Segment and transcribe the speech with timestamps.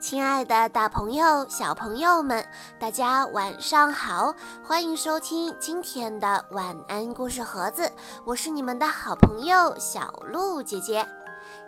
[0.00, 2.46] 亲爱的，大朋友、小朋友们，
[2.78, 4.32] 大家晚上好！
[4.64, 7.90] 欢迎收听今天的晚安故事盒子，
[8.24, 11.04] 我是你们的好朋友小鹿姐姐。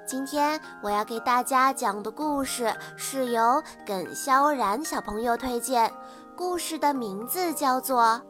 [0.07, 5.93] 今天我要给大家讲的故事是由耿潇然小朋友推荐，
[6.37, 8.03] 故事的名字叫做《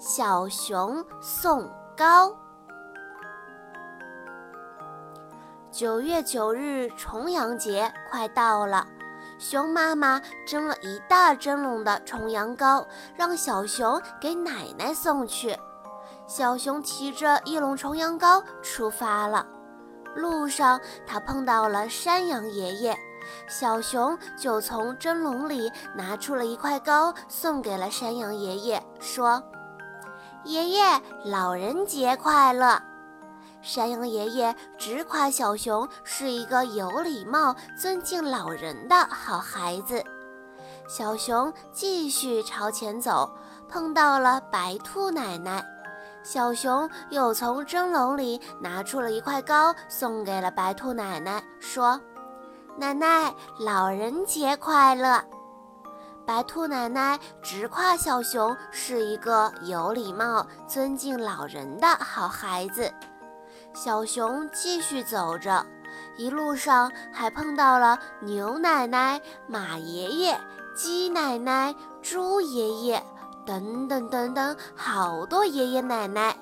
[0.00, 2.30] 小熊送糕》。
[5.70, 8.84] 九月九日，重阳节快到了。
[9.40, 12.86] 熊妈妈蒸了一大蒸笼的重阳糕，
[13.16, 15.58] 让小熊给奶奶送去。
[16.26, 19.46] 小熊提着一笼重阳糕出发了。
[20.14, 22.94] 路上，他碰到了山羊爷爷，
[23.48, 29.42] 小熊就从蒸笼里拿出了一块糕，送给了山羊爷爷，说
[30.44, 30.82] ：“爷爷，
[31.24, 32.78] 老人节快乐。”
[33.62, 40.02] 山羊爷爷直夸小熊是一个有礼貌、尊敬老人的好孩子。
[40.88, 43.30] 小熊继续朝前走，
[43.68, 45.64] 碰到了白兔奶奶。
[46.22, 52.00] 小熊又从蒸笼里拿出了一块糕，送给了白兔奶奶，说
[52.76, 55.22] ：“奶奶，老人节快乐。”
[56.26, 62.92] 白兔奶奶直夸小熊是一个有礼貌、尊敬老人的好孩子。
[63.72, 65.64] 小熊继续走着，
[66.16, 70.38] 一路上还碰到了牛奶奶、马爷爷、
[70.76, 73.02] 鸡奶奶、猪爷爷
[73.46, 76.36] 等等等等好多爷爷奶奶。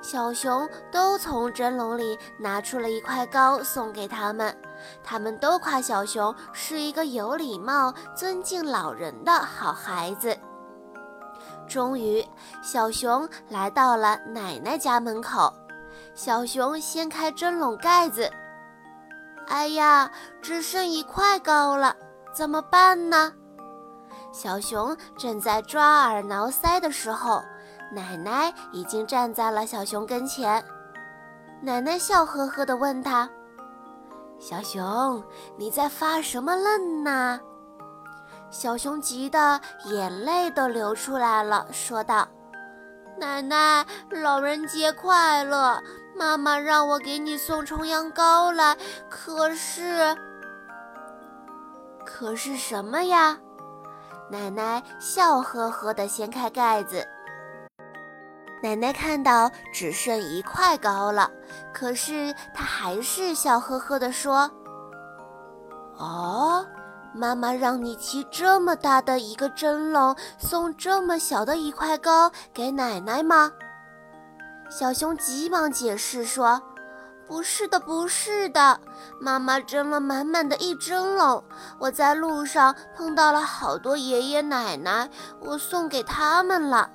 [0.00, 4.56] 小熊都从蒸笼里拿出了一块糕送给他们，
[5.04, 10.34] 他们都夸小熊是一个有礼貌、尊敬老人的好孩子。
[11.68, 12.24] 终于，
[12.62, 15.52] 小熊来到了奶奶家门口。
[16.14, 18.30] 小熊掀开蒸笼盖子，
[19.48, 20.10] 哎呀，
[20.42, 21.96] 只剩一块糕了，
[22.32, 23.32] 怎么办呢？
[24.32, 27.42] 小熊正在抓耳挠腮的时候，
[27.92, 30.62] 奶奶已经站在了小熊跟前。
[31.62, 33.28] 奶奶笑呵呵地问他
[34.38, 35.22] ：“小熊，
[35.56, 37.40] 你在发什么愣呢？”
[38.50, 42.28] 小熊急得眼泪都流出来了，说道。
[43.18, 45.78] 奶奶，老人节快乐！
[46.16, 48.76] 妈妈让我给你送重阳糕来，
[49.08, 50.16] 可是，
[52.04, 53.38] 可是什么呀？
[54.30, 57.06] 奶奶笑呵呵地掀开盖子。
[58.62, 61.30] 奶奶看到只剩一块糕了，
[61.72, 64.50] 可是她还是笑呵呵地说
[65.96, 66.66] ：“哦。”
[67.12, 73.50] 妈妈让你骑这么大的一个蒸笼，送这么小的一块糕给奶奶吗？
[74.70, 76.62] 小熊急忙解释说
[77.26, 78.80] ：“不是的，不是的，
[79.20, 81.42] 妈妈蒸了满满的一蒸笼，
[81.80, 85.10] 我在路上碰到了好多爷爷奶奶，
[85.40, 86.88] 我送给他们了。”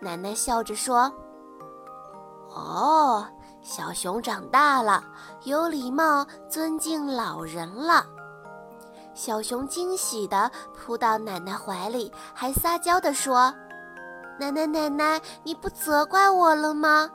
[0.00, 1.12] 奶奶笑着说
[2.54, 3.26] ：“哦，
[3.60, 5.02] 小熊长大了，
[5.42, 8.06] 有礼貌，尊敬老人了。”
[9.12, 13.52] 小熊惊喜地扑到奶奶怀里，还撒娇地说
[14.38, 17.10] ：“奶奶，奶奶，你不责怪我了吗？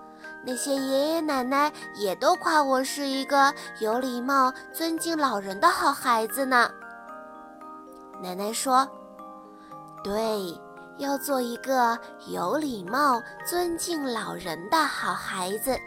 [0.45, 6.69] 那些爷爷奶奶也都夸我是一个有礼貌、尊敬老人的好孩子呢。”
[8.21, 8.87] 奶奶说
[10.03, 10.61] ：“对，
[10.97, 11.97] 要做一个
[12.27, 15.77] 有礼貌、尊敬老人的好孩子，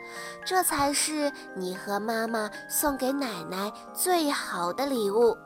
[0.44, 5.36] 这才是你和妈妈送给奶奶最好的礼物。”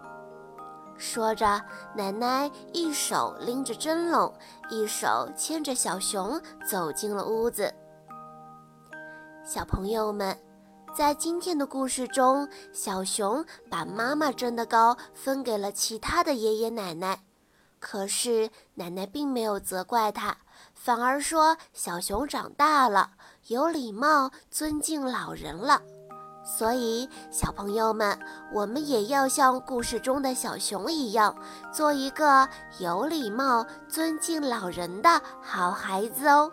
[1.00, 1.61] 说着，
[1.97, 4.33] 奶奶一手拎着蒸笼，
[4.69, 6.38] 一手牵着小熊
[6.69, 7.72] 走进了屋子。
[9.43, 10.38] 小朋友们，
[10.94, 17.25] 在今天的故事中，小熊把妈妈蒸的糕分给了其他的爷爷奶奶，
[17.78, 20.37] 可是奶奶并没有责怪他，
[20.75, 23.12] 反而说小熊长大了，
[23.47, 25.81] 有礼貌，尊敬老人了。
[26.42, 28.19] 所以，小朋友们，
[28.52, 31.34] 我们也要像故事中的小熊一样，
[31.72, 32.48] 做一个
[32.78, 36.50] 有礼貌、尊敬老人的好孩子哦。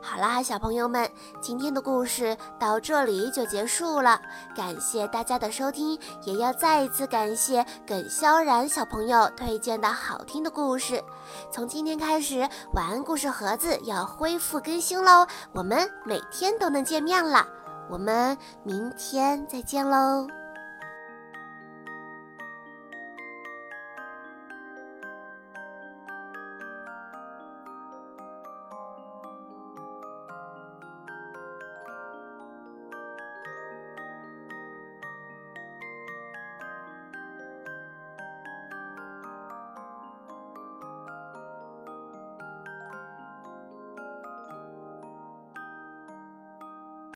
[0.00, 1.10] 好啦，小朋友们，
[1.40, 4.20] 今天的故事到这里就结束了。
[4.56, 11.02] 感谢大家的收听，也要再一次感谢耿潇然小朋友推荐的好听的故事。
[11.50, 17.46] 从今天开始，晚安故事盒子要恢复更新喽，我们每天都能见面了。
[17.88, 20.26] 我们明天再见喽。